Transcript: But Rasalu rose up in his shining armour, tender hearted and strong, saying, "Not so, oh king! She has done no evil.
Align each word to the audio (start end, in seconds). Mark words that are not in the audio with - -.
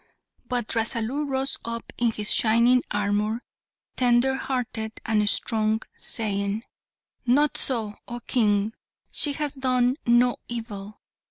But 0.47 0.69
Rasalu 0.69 1.29
rose 1.29 1.57
up 1.63 1.93
in 1.95 2.09
his 2.11 2.33
shining 2.33 2.81
armour, 2.89 3.43
tender 3.95 4.35
hearted 4.35 4.93
and 5.05 5.29
strong, 5.29 5.83
saying, 5.95 6.63
"Not 7.27 7.55
so, 7.55 7.93
oh 8.07 8.21
king! 8.25 8.73
She 9.11 9.33
has 9.33 9.53
done 9.53 9.97
no 10.07 10.37
evil. 10.47 11.01